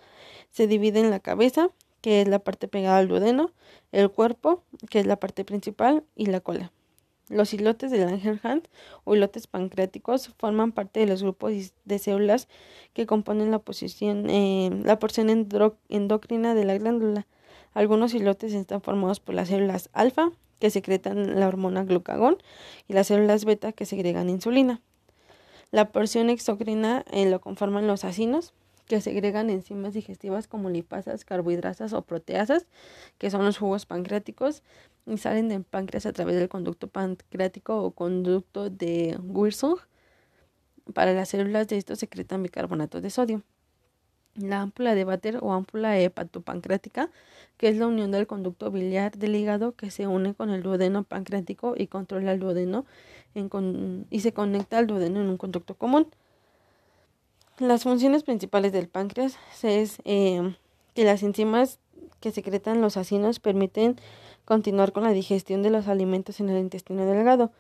Se 0.51 0.67
divide 0.67 1.01
en 1.01 1.11
la 1.11 1.21
cabeza, 1.21 1.71
que 2.01 2.23
es 2.23 2.29
la 2.29 2.39
parte 2.39 2.69
pegada 2.69 2.99
al 2.99 3.09
duodeno, 3.09 3.51
el 3.93 4.11
cuerpo, 4.11 4.63
que 4.89 5.01
es 5.01 5.07
la 5.07 5.17
parte 5.17 5.45
principal, 5.45 6.05
y 6.17 6.27
la 6.27 6.41
cola. 6.41 6.73
Los 7.29 7.55
hilotes 7.55 7.91
de 7.91 8.05
Langerhans 8.05 8.69
o 9.05 9.15
hilotes 9.15 9.47
pancreáticos 9.47 10.29
forman 10.39 10.73
parte 10.73 11.01
de 11.01 11.07
los 11.07 11.23
grupos 11.23 11.53
de 11.85 11.99
células 11.99 12.49
que 12.93 13.07
componen 13.07 13.51
la, 13.51 13.59
posición, 13.59 14.29
eh, 14.29 14.71
la 14.85 14.99
porción 14.99 15.31
endocrina 15.89 16.55
de 16.55 16.65
la 16.65 16.77
glándula. 16.77 17.27
Algunos 17.73 18.13
hilotes 18.13 18.53
están 18.53 18.83
formados 18.83 19.21
por 19.21 19.35
las 19.35 19.49
células 19.49 19.89
alfa, 19.95 20.33
que 20.65 20.71
secretan 20.71 21.39
la 21.39 21.47
hormona 21.47 21.85
glucagón, 21.85 22.39
y 22.89 22.95
las 22.95 23.09
células 23.09 23.45
beta, 23.45 23.73
que 23.73 23.85
segregan 23.85 24.31
insulina. 24.31 24.81
La 25.73 25.93
porción 25.93 26.31
exocrina 26.31 27.05
eh, 27.13 27.29
lo 27.29 27.39
conforman 27.43 27.87
los 27.87 28.03
acinos, 28.03 28.55
que 28.87 29.03
segregan 29.03 29.51
enzimas 29.51 29.93
digestivas 29.93 30.49
como 30.49 30.71
lipasas, 30.71 31.27
carbohidratas 31.27 31.93
o 31.93 32.01
proteasas, 32.01 32.67
que 33.19 33.29
son 33.31 33.45
los 33.45 33.59
jugos 33.59 33.85
pancreáticos, 33.85 34.63
y 35.05 35.19
salen 35.19 35.51
del 35.51 35.65
páncreas 35.65 36.07
a 36.07 36.15
través 36.15 36.37
del 36.37 36.49
conducto 36.49 36.89
pancreático 36.89 37.83
o 37.83 37.91
conducto 37.91 38.71
de 38.71 39.19
Wirsung. 39.23 39.77
Para 40.95 41.13
las 41.13 41.29
células 41.29 41.69
de 41.69 41.77
estos 41.77 41.99
secretan 41.99 42.43
bicarbonato 42.43 43.03
de 43.03 43.11
sodio. 43.11 43.43
La 44.37 44.61
ámpula 44.63 44.95
de 44.95 45.05
Bater 45.05 45.39
o 45.41 45.53
ámpula 45.53 45.99
hepatopancreática, 45.99 47.11
que 47.57 47.69
es 47.69 47.77
la 47.77 47.87
unión 47.87 48.11
del 48.11 48.27
conducto 48.27 48.71
biliar 48.71 49.17
del 49.17 49.37
hígado 49.37 49.73
que 49.77 49.91
se 49.91 50.07
une 50.07 50.35
con 50.35 50.51
el 50.51 50.63
duodeno 50.63 51.05
pancreático 51.05 51.75
y 51.77 51.87
controla 51.87 52.33
el 52.33 52.41
duodeno 52.41 52.85
y 54.11 54.21
se 54.21 54.33
conecta 54.33 54.79
al 54.79 54.87
duodeno 54.87 55.21
en 55.21 55.29
un 55.29 55.37
conducto 55.37 55.75
común. 55.75 56.09
Las 57.59 57.85
funciones 57.85 58.25
principales 58.25 58.73
del 58.73 58.89
páncreas 58.89 59.39
es 59.63 59.99
eh, 60.05 60.57
que 60.95 61.05
las 61.05 61.23
enzimas 61.23 61.79
que 62.21 62.33
secretan 62.33 62.81
los 62.81 62.97
acinos 62.97 63.39
permiten 63.39 63.97
continuar 64.45 64.93
con 64.93 65.05
la 65.05 65.11
digestión 65.11 65.63
de 65.63 65.71
los 65.71 65.87
alimentos 65.87 66.41
en 66.41 66.49
el 66.49 66.59
intestino 66.59 67.07
delgado 67.07 67.53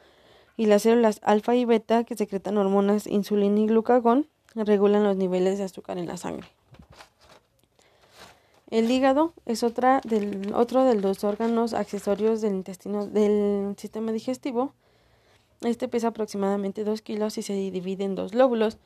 y 0.56 0.66
las 0.66 0.82
células 0.82 1.20
alfa 1.22 1.54
y 1.54 1.64
beta 1.64 2.04
que 2.04 2.16
secretan 2.16 2.58
hormonas 2.58 3.06
insulina 3.06 3.60
y 3.60 3.66
glucagón 3.66 4.26
regulan 4.54 5.04
los 5.04 5.16
niveles 5.16 5.58
de 5.58 5.64
azúcar 5.64 5.98
en 5.98 6.06
la 6.06 6.16
sangre. 6.16 6.48
El 8.70 8.90
hígado 8.90 9.34
es 9.46 9.62
otra 9.62 10.00
otro 10.54 10.84
de 10.84 10.94
los 10.94 11.22
órganos 11.22 11.74
accesorios 11.74 12.40
del 12.40 12.54
intestino 12.54 13.06
del 13.06 13.74
sistema 13.76 14.12
digestivo. 14.12 14.72
Este 15.60 15.88
pesa 15.88 16.08
aproximadamente 16.08 16.84
2 16.84 17.02
kilos 17.02 17.38
y 17.38 17.42
se 17.42 17.54
divide 17.54 18.04
en 18.04 18.14
dos 18.14 18.34
lóbulos 18.34 18.78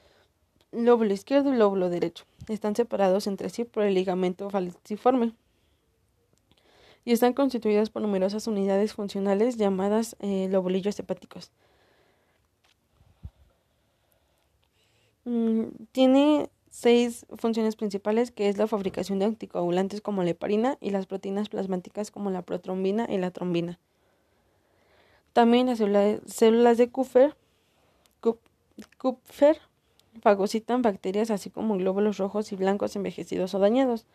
lóbulo 0.72 1.12
izquierdo 1.12 1.52
y 1.52 1.56
lóbulo 1.56 1.88
derecho. 1.90 2.24
Están 2.48 2.76
separados 2.76 3.26
entre 3.26 3.50
sí 3.50 3.64
por 3.64 3.84
el 3.84 3.94
ligamento 3.94 4.50
falciforme 4.50 5.32
y 7.04 7.12
están 7.12 7.32
constituidos 7.32 7.90
por 7.90 8.02
numerosas 8.02 8.46
unidades 8.46 8.92
funcionales 8.92 9.56
llamadas 9.56 10.16
eh, 10.20 10.48
lobulillos 10.50 10.98
hepáticos. 10.98 11.50
Mm, 15.24 15.64
tiene 15.92 16.50
seis 16.78 17.26
funciones 17.36 17.74
principales, 17.74 18.30
que 18.30 18.48
es 18.48 18.56
la 18.56 18.68
fabricación 18.68 19.18
de 19.18 19.24
anticoagulantes 19.24 20.00
como 20.00 20.22
la 20.22 20.30
heparina 20.30 20.78
y 20.80 20.90
las 20.90 21.06
proteínas 21.06 21.48
plasmáticas 21.48 22.12
como 22.12 22.30
la 22.30 22.42
protrombina 22.42 23.04
y 23.10 23.18
la 23.18 23.32
trombina. 23.32 23.80
También 25.32 25.66
las 25.66 25.78
células 26.26 26.78
de 26.78 26.88
Kupfer, 26.88 27.34
Kupfer 28.96 29.58
fagocitan 30.22 30.82
bacterias 30.82 31.32
así 31.32 31.50
como 31.50 31.76
glóbulos 31.76 32.16
rojos 32.16 32.52
y 32.52 32.56
blancos 32.56 32.94
envejecidos 32.94 33.54
o 33.54 33.58
dañados. 33.58 34.06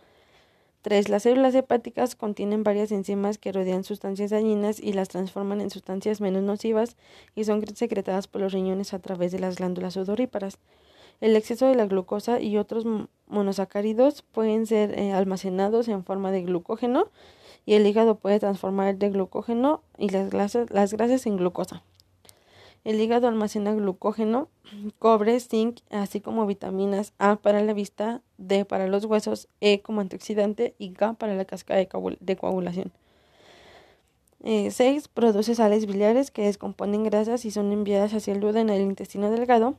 3. 0.84 1.10
Las 1.10 1.24
células 1.24 1.56
hepáticas 1.56 2.16
contienen 2.16 2.64
varias 2.64 2.94
enzimas 2.94 3.38
que 3.38 3.52
rodean 3.52 3.84
sustancias 3.84 4.32
dañinas 4.32 4.80
y 4.80 4.94
las 4.94 5.10
transforman 5.10 5.60
en 5.60 5.70
sustancias 5.70 6.22
menos 6.22 6.44
nocivas 6.44 6.96
y 7.36 7.44
son 7.44 7.66
secretadas 7.76 8.28
por 8.28 8.40
los 8.40 8.54
riñones 8.54 8.94
a 8.94 9.00
través 9.00 9.34
de 9.34 9.40
las 9.40 9.58
glándulas 9.58 9.96
sudoríparas. 9.96 10.60
El 11.24 11.38
exceso 11.38 11.68
de 11.68 11.76
la 11.76 11.86
glucosa 11.86 12.42
y 12.42 12.58
otros 12.58 12.84
monosacáridos 13.28 14.24
pueden 14.24 14.66
ser 14.66 15.00
eh, 15.00 15.14
almacenados 15.14 15.88
en 15.88 16.04
forma 16.04 16.32
de 16.32 16.44
glucógeno 16.44 17.08
y 17.66 17.76
el 17.76 17.88
hígado 17.88 18.16
puede 18.16 18.42
transformar 18.42 18.98
de 18.98 19.10
glucógeno 19.10 19.82
y 19.98 20.10
las 20.10 20.34
las 20.34 20.94
grasas 20.94 21.26
en 21.26 21.38
glucosa. 21.38 21.82
El 22.84 23.00
hígado 23.00 23.30
almacena 23.30 23.74
glucógeno, 23.74 24.50
cobre, 25.00 25.40
zinc, 25.40 25.80
así 25.92 26.20
como 26.20 26.46
vitaminas 26.46 27.14
A 27.20 27.38
para 27.38 27.64
la 27.64 27.72
vista, 27.72 28.22
D 28.38 28.66
para 28.66 28.90
los 28.90 29.06
huesos, 29.06 29.48
E 29.62 29.82
como 29.82 30.02
antioxidante 30.02 30.76
y 30.78 30.90
K 30.92 31.14
para 31.14 31.36
la 31.36 31.46
cascada 31.46 31.80
de, 31.80 32.36
coagulación. 32.36 32.92
6. 34.42 34.78
Eh, 34.82 35.02
produce 35.14 35.56
sales 35.56 35.86
biliares 35.86 36.32
que 36.32 36.42
descomponen 36.42 37.06
grasas 37.06 37.46
y 37.46 37.52
son 37.52 37.72
enviadas 37.72 38.14
hacia 38.14 38.34
el 38.34 38.42
duodeno 38.42 38.74
del 38.74 38.82
intestino 38.82 39.32
delgado 39.32 39.78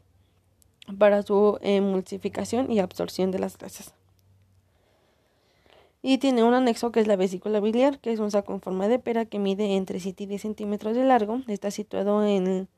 para 0.98 1.22
su 1.22 1.58
emulsificación 1.62 2.70
y 2.70 2.80
absorción 2.80 3.30
de 3.30 3.38
las 3.38 3.58
grasas. 3.58 3.94
Y 6.02 6.18
tiene 6.18 6.44
un 6.44 6.52
anexo 6.52 6.92
que 6.92 7.00
es 7.00 7.06
la 7.06 7.16
vesícula 7.16 7.60
biliar, 7.60 7.98
que 7.98 8.12
es 8.12 8.20
un 8.20 8.30
saco 8.30 8.52
en 8.52 8.60
forma 8.60 8.88
de 8.88 8.98
pera 8.98 9.24
que 9.24 9.38
mide 9.38 9.76
entre 9.76 10.00
7 10.00 10.24
y 10.24 10.26
10 10.26 10.42
centímetros 10.42 10.94
de 10.94 11.04
largo. 11.04 11.40
Está 11.48 11.70
situado 11.70 12.22
en 12.24 12.68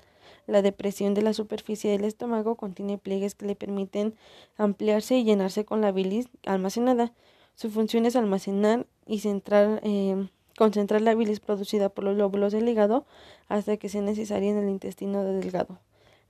la 0.47 0.63
depresión 0.63 1.15
de 1.15 1.23
la 1.23 1.33
superficie 1.33 1.91
del 1.91 2.05
estómago 2.05 2.55
contiene 2.55 2.99
pliegues 2.99 3.35
que 3.35 3.47
le 3.47 3.57
permiten 3.57 4.15
ampliarse 4.57 5.17
y 5.17 5.25
llenarse 5.25 5.65
con 5.65 5.81
la 5.81 5.91
bilis 5.91 6.29
almacenada. 6.47 7.13
Su 7.57 7.71
función 7.71 8.07
es 8.07 8.15
almacenar 8.15 8.87
y 9.07 9.21
centrar, 9.21 9.81
eh, 9.83 10.29
concentrar 10.57 11.01
la 11.01 11.15
bilis 11.15 11.41
producida 11.41 11.89
por 11.89 12.05
los 12.05 12.17
lóbulos 12.17 12.53
del 12.53 12.69
hígado 12.69 13.07
hasta 13.49 13.77
que 13.77 13.89
sea 13.89 14.03
necesaria 14.03 14.51
en 14.51 14.59
el 14.59 14.69
intestino 14.69 15.25
delgado. 15.25 15.81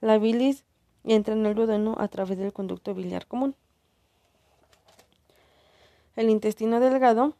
La 0.01 0.19
bilis 0.19 0.65
entra 1.15 1.35
en 1.35 1.47
el 1.47 1.55
duodeno 1.55 1.95
a 1.99 2.09
través 2.09 2.39
del 2.39 2.53
conducto 2.53 2.95
biliar 2.95 3.27
común. 3.27 3.55
El 6.17 6.31
intestino 6.31 6.81
delgado 6.81 7.35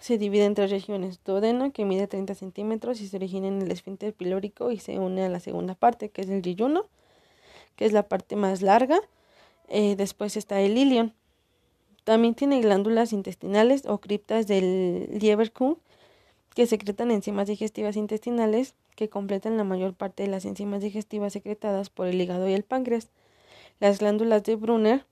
se 0.00 0.18
divide 0.18 0.44
en 0.44 0.54
tres 0.54 0.70
regiones. 0.70 1.18
Duodeno, 1.24 1.72
que 1.72 1.84
mide 1.84 2.06
30 2.06 2.34
centímetros 2.34 3.00
y 3.00 3.08
se 3.08 3.16
origina 3.16 3.48
en 3.48 3.62
el 3.62 3.70
esfínter 3.70 4.12
pilórico 4.12 4.70
y 4.70 4.78
se 4.78 4.98
une 4.98 5.24
a 5.24 5.28
la 5.28 5.40
segunda 5.40 5.74
parte, 5.74 6.10
que 6.10 6.22
es 6.22 6.28
el 6.28 6.42
yeyuno, 6.42 6.86
que 7.76 7.84
es 7.84 7.92
la 7.92 8.04
parte 8.04 8.36
más 8.36 8.62
larga. 8.62 9.00
Eh, 9.68 9.96
después 9.96 10.36
está 10.36 10.60
el 10.60 10.76
ilion. 10.76 11.14
También 12.04 12.34
tiene 12.34 12.60
glándulas 12.60 13.12
intestinales 13.12 13.86
o 13.86 13.98
criptas 13.98 14.46
del 14.46 15.08
Lieberkühn, 15.18 15.78
que 16.54 16.66
secretan 16.66 17.10
enzimas 17.10 17.48
digestivas 17.48 17.96
intestinales 17.96 18.74
que 18.94 19.08
completan 19.08 19.56
la 19.56 19.64
mayor 19.64 19.94
parte 19.94 20.22
de 20.22 20.28
las 20.28 20.44
enzimas 20.44 20.80
digestivas 20.80 21.32
secretadas 21.32 21.90
por 21.90 22.06
el 22.06 22.20
hígado 22.20 22.48
y 22.48 22.52
el 22.52 22.62
páncreas. 22.62 23.10
Las 23.80 23.98
glándulas 23.98 24.42
de 24.44 24.56
Brunner 24.56 25.04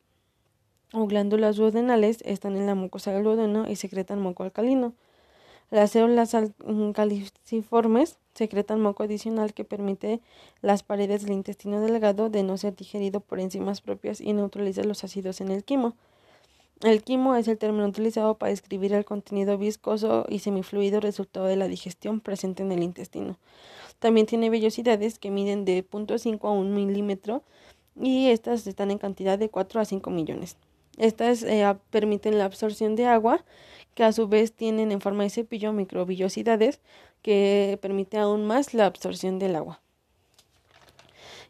o 0.92 1.06
glándulas 1.06 1.56
duodenales 1.56 2.18
están 2.24 2.56
en 2.56 2.66
la 2.66 2.74
mucosa 2.74 3.12
del 3.12 3.24
duodeno 3.24 3.68
y 3.68 3.76
secretan 3.76 4.20
moco 4.20 4.44
alcalino. 4.44 4.92
Las 5.70 5.92
células 5.92 6.36
caliciformes 6.94 8.18
secretan 8.34 8.80
moco 8.80 9.04
adicional 9.04 9.54
que 9.54 9.64
permite 9.64 10.20
las 10.60 10.82
paredes 10.82 11.22
del 11.22 11.32
intestino 11.32 11.80
delgado 11.80 12.28
de 12.28 12.42
no 12.42 12.58
ser 12.58 12.76
digerido 12.76 13.20
por 13.20 13.40
enzimas 13.40 13.80
propias 13.80 14.20
y 14.20 14.34
neutraliza 14.34 14.84
los 14.84 15.02
ácidos 15.02 15.40
en 15.40 15.50
el 15.50 15.64
quimo. 15.64 15.94
El 16.82 17.04
quimo 17.04 17.36
es 17.36 17.46
el 17.46 17.58
término 17.58 17.86
utilizado 17.86 18.36
para 18.38 18.50
describir 18.50 18.92
el 18.92 19.04
contenido 19.04 19.56
viscoso 19.56 20.26
y 20.28 20.40
semifluido 20.40 20.98
resultado 20.98 21.46
de 21.46 21.54
la 21.54 21.68
digestión 21.68 22.18
presente 22.18 22.64
en 22.64 22.72
el 22.72 22.82
intestino. 22.82 23.38
También 24.00 24.26
tiene 24.26 24.50
vellosidades 24.50 25.20
que 25.20 25.30
miden 25.30 25.64
de 25.64 25.88
0.5 25.88 26.44
a 26.44 26.50
1 26.50 26.74
milímetro 26.74 27.44
y 27.94 28.30
estas 28.30 28.66
están 28.66 28.90
en 28.90 28.98
cantidad 28.98 29.38
de 29.38 29.48
4 29.48 29.80
a 29.80 29.84
5 29.84 30.10
millones. 30.10 30.56
Estas 30.98 31.44
eh, 31.44 31.64
permiten 31.90 32.36
la 32.36 32.46
absorción 32.46 32.96
de 32.96 33.06
agua, 33.06 33.44
que 33.94 34.02
a 34.02 34.12
su 34.12 34.26
vez 34.26 34.52
tienen 34.52 34.90
en 34.90 35.00
forma 35.00 35.22
de 35.22 35.30
cepillo 35.30 35.72
microvillosidades 35.72 36.80
que 37.22 37.78
permite 37.80 38.18
aún 38.18 38.44
más 38.44 38.74
la 38.74 38.86
absorción 38.86 39.38
del 39.38 39.54
agua. 39.54 39.80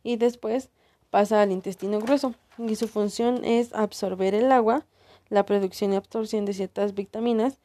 Y 0.03 0.17
después 0.17 0.69
pasa 1.11 1.41
al 1.41 1.53
intestino 1.53 2.01
grueso 2.01 2.35
y 2.59 2.77
su 2.77 2.87
función 2.87 3.47
es 3.47 3.73
absorber 3.73 4.35
el 4.35 4.53
agua 4.53 4.85
la 5.33 5.47
producción 5.47 5.93
y 5.93 5.97
absorción 5.97 6.45
de 6.45 6.53
ciertas 6.53 6.95
vitaminas, 6.95 7.59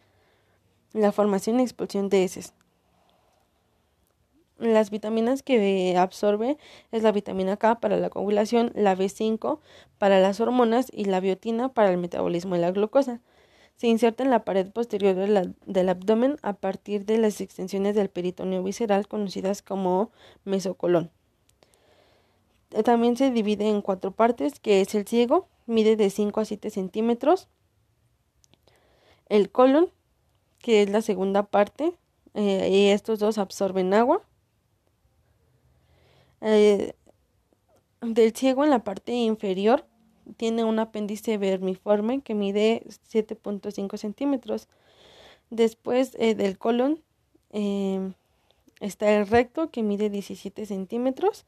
la 0.94 1.12
formación 1.12 1.60
y 1.60 1.64
expulsión 1.64 2.08
de 2.08 2.24
heces. 2.24 2.54
Las 4.58 4.90
vitaminas 4.90 5.44
que 5.44 5.96
absorbe 5.98 6.58
es 6.92 7.04
la 7.04 7.12
vitamina 7.12 7.58
K 7.58 7.80
para 7.82 7.98
la 7.98 8.10
coagulación, 8.10 8.72
la 8.74 8.96
B5 8.96 9.60
para 9.98 10.20
las 10.20 10.40
hormonas 10.40 10.88
y 10.94 11.06
la 11.06 11.20
biotina 11.20 11.70
para 11.70 11.92
el 11.92 11.98
metabolismo 11.98 12.56
de 12.56 12.62
la 12.62 12.72
glucosa. 12.72 13.20
Se 13.76 13.88
inserta 13.88 14.24
en 14.24 14.32
la 14.32 14.46
pared 14.46 14.72
posterior 14.72 15.16
del 15.16 15.90
abdomen 15.90 16.38
a 16.42 16.54
partir 16.54 17.06
de 17.06 17.18
las 17.18 17.42
extensiones 17.42 17.96
del 17.96 18.10
peritoneo 18.10 18.64
visceral 18.64 19.08
conocidas 19.10 19.62
como 19.62 20.10
mesocolón. 20.46 21.12
También 22.86 23.18
se 23.18 23.30
divide 23.30 23.68
en 23.68 23.82
cuatro 23.82 24.12
partes, 24.12 24.60
que 24.60 24.82
es 24.82 24.96
el 24.96 25.06
ciego, 25.06 25.48
mide 25.68 25.98
de 25.98 26.10
5 26.10 26.40
a 26.40 26.46
7 26.46 26.70
centímetros, 26.70 27.50
el 29.30 29.50
colon, 29.50 29.90
que 30.60 30.82
es 30.82 30.90
la 30.90 31.02
segunda 31.02 31.44
parte, 31.44 31.94
eh, 32.34 32.70
y 32.70 32.90
estos 32.90 33.20
dos 33.20 33.38
absorben 33.38 33.94
agua. 33.94 34.22
Eh, 36.42 36.94
del 38.02 38.36
ciego 38.36 38.64
en 38.64 38.70
la 38.70 38.84
parte 38.84 39.12
inferior 39.12 39.86
tiene 40.38 40.64
un 40.64 40.78
apéndice 40.78 41.40
vermiforme 41.40 42.22
que 42.22 42.36
mide 42.36 42.84
7.5 43.12 43.98
centímetros. 43.98 44.68
Después 45.50 46.16
eh, 46.20 46.36
del 46.36 46.58
colon 46.58 47.02
está 48.80 49.12
el 49.13 49.26
recto 49.26 49.72
que 49.72 49.82
mide 49.82 50.12
17 50.12 50.66
centímetros 50.68 51.46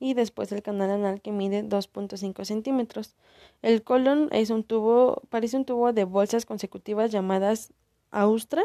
y 0.00 0.14
después 0.14 0.52
el 0.52 0.62
canal 0.62 0.90
anal 0.90 1.20
que 1.20 1.32
mide 1.32 1.64
2.5 1.64 2.44
centímetros. 2.44 3.14
El 3.62 3.82
colon 3.82 4.28
es 4.32 4.50
un 4.50 4.62
tubo, 4.62 5.22
parece 5.28 5.56
un 5.56 5.64
tubo 5.64 5.92
de 5.92 6.04
bolsas 6.04 6.46
consecutivas 6.46 7.10
llamadas 7.10 7.72
austra 8.10 8.62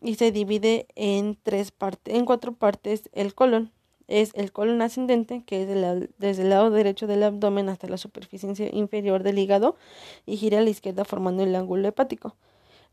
y 0.00 0.14
se 0.14 0.32
divide 0.32 0.86
en 0.94 1.36
tres 1.42 1.70
partes, 1.70 2.14
en 2.14 2.24
cuatro 2.24 2.52
partes 2.52 3.08
el 3.12 3.34
colon. 3.34 3.72
Es 4.06 4.30
el 4.34 4.52
colon 4.52 4.80
ascendente, 4.80 5.42
que 5.44 5.62
es 5.62 6.08
desde 6.16 6.42
el 6.42 6.48
lado 6.48 6.70
derecho 6.70 7.06
del 7.06 7.22
abdomen 7.22 7.68
hasta 7.68 7.88
la 7.88 7.98
superficie 7.98 8.70
inferior 8.72 9.22
del 9.22 9.38
hígado 9.38 9.76
y 10.24 10.38
gira 10.38 10.60
a 10.60 10.62
la 10.62 10.70
izquierda 10.70 11.04
formando 11.04 11.42
el 11.42 11.54
ángulo 11.54 11.88
hepático. 11.88 12.34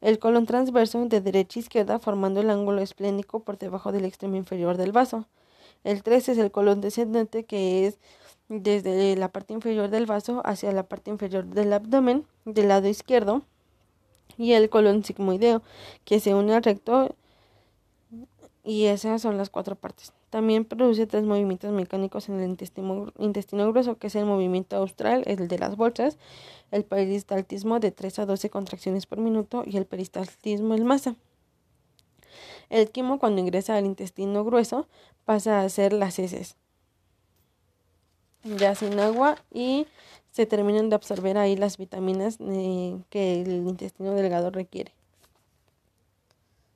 El 0.01 0.19
colon 0.19 0.45
transverso 0.45 1.05
de 1.05 1.21
derecha 1.21 1.57
a 1.57 1.61
izquierda 1.61 1.99
formando 1.99 2.41
el 2.41 2.49
ángulo 2.49 2.81
esplénico 2.81 3.39
por 3.39 3.57
debajo 3.57 3.93
del 3.93 4.03
extremo 4.03 4.35
inferior 4.35 4.75
del 4.75 4.91
vaso. 4.91 5.25
El 5.85 6.01
3 6.01 6.29
es 6.29 6.37
el 6.39 6.51
colon 6.51 6.81
descendente 6.81 7.43
que 7.45 7.85
es 7.85 7.99
desde 8.49 9.15
la 9.15 9.29
parte 9.29 9.53
inferior 9.53 9.89
del 9.89 10.07
vaso 10.07 10.41
hacia 10.43 10.71
la 10.71 10.83
parte 10.83 11.11
inferior 11.11 11.45
del 11.45 11.71
abdomen 11.71 12.25
del 12.43 12.69
lado 12.69 12.87
izquierdo 12.87 13.43
y 14.35 14.53
el 14.53 14.69
colon 14.69 15.03
sigmoideo 15.03 15.61
que 16.03 16.19
se 16.19 16.33
une 16.33 16.55
al 16.55 16.63
recto 16.63 17.15
y 18.63 18.85
esas 18.85 19.21
son 19.21 19.37
las 19.37 19.51
cuatro 19.51 19.75
partes. 19.75 20.11
También 20.31 20.65
produce 20.65 21.05
tres 21.05 21.23
movimientos 21.23 21.71
mecánicos 21.71 22.29
en 22.29 22.39
el 22.39 22.49
intestino, 22.49 23.71
grueso, 23.71 23.97
que 23.99 24.07
es 24.07 24.15
el 24.15 24.25
movimiento 24.25 24.75
austral, 24.77 25.21
el 25.27 25.47
de 25.47 25.59
las 25.59 25.75
bolsas, 25.75 26.17
el 26.71 26.83
peristaltismo 26.83 27.79
de 27.79 27.91
3 27.91 28.19
a 28.19 28.25
12 28.25 28.49
contracciones 28.49 29.05
por 29.05 29.19
minuto 29.19 29.63
y 29.67 29.77
el 29.77 29.85
peristaltismo 29.85 30.73
el 30.73 30.83
masa. 30.83 31.15
El 32.69 32.89
quimo 32.89 33.19
cuando 33.19 33.39
ingresa 33.39 33.77
al 33.77 33.85
intestino 33.85 34.43
grueso 34.43 34.87
pasa 35.25 35.61
a 35.61 35.69
ser 35.69 35.93
las 35.93 36.19
heces 36.19 36.55
ya 38.45 38.75
sin 38.75 38.99
agua 38.99 39.38
y 39.51 39.88
se 40.31 40.45
terminan 40.45 40.89
de 40.89 40.95
absorber 40.95 41.38
ahí 41.38 41.55
las 41.55 41.77
vitaminas 41.77 42.38
eh, 42.39 42.97
que 43.09 43.41
el 43.41 43.67
intestino 43.67 44.13
delgado 44.13 44.51
requiere. 44.51 44.93